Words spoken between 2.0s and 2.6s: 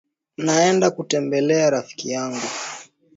yangu